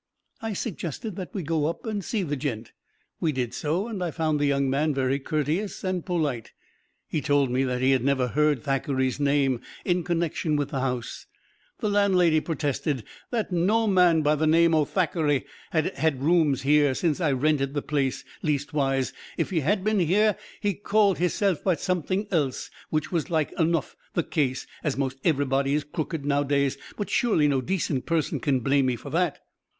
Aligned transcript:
I 0.41 0.53
suggested 0.53 1.15
that 1.17 1.31
we 1.31 1.43
go 1.43 1.67
up 1.67 1.85
and 1.85 2.03
see 2.03 2.23
the 2.23 2.35
"gent." 2.35 2.71
We 3.19 3.31
did 3.31 3.53
so, 3.53 3.87
and 3.87 4.03
I 4.03 4.09
found 4.09 4.39
the 4.39 4.47
young 4.47 4.67
man 4.67 4.95
very 4.95 5.19
courteous 5.19 5.83
and 5.83 6.03
polite. 6.03 6.53
He 7.07 7.21
told 7.21 7.51
me 7.51 7.63
that 7.65 7.81
he 7.81 7.91
had 7.91 8.03
never 8.03 8.29
heard 8.29 8.63
Thackeray's 8.63 9.19
name 9.19 9.61
in 9.85 10.03
connection 10.03 10.55
with 10.55 10.69
the 10.69 10.79
house. 10.79 11.27
The 11.81 11.89
landlady 11.91 12.39
protested 12.39 13.03
that 13.29 13.51
"no 13.51 13.85
man 13.85 14.23
by 14.23 14.33
the 14.33 14.47
name 14.47 14.73
o' 14.73 14.85
Thack'ry 14.85 15.45
has 15.69 15.95
had 15.95 16.23
rooms 16.23 16.63
here 16.63 16.95
since 16.95 17.21
I 17.21 17.31
rented 17.31 17.75
the 17.75 17.83
place; 17.83 18.25
leastwise, 18.41 19.13
if 19.37 19.51
he 19.51 19.59
has 19.59 19.77
been 19.81 19.99
here 19.99 20.35
he 20.61 20.73
called 20.73 21.19
hisself 21.19 21.63
by 21.63 21.75
sumpthink 21.75 22.29
else, 22.33 22.71
which 22.89 23.11
was 23.11 23.29
like 23.29 23.53
o'nuff 23.59 23.95
the 24.15 24.23
case, 24.23 24.65
as 24.83 24.97
most 24.97 25.19
ev'rybody 25.23 25.75
is 25.75 25.83
crooked 25.83 26.25
now'days 26.25 26.75
but 26.97 27.07
surely 27.11 27.47
no 27.47 27.61
decent 27.61 28.07
person 28.07 28.39
can 28.39 28.61
blame 28.61 28.87
me 28.87 28.95
for 28.95 29.11
that!" 29.11 29.37